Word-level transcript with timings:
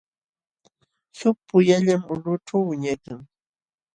Suk 1.17 1.37
puyallam 1.47 2.01
ulqućhu 2.11 2.57
wiñaykan. 2.69 3.21